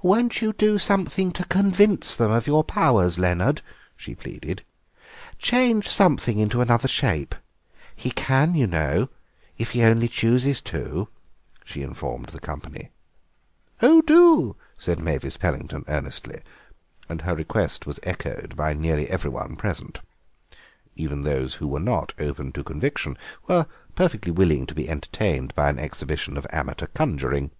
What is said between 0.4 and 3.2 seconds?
you do something to convince them of your powers,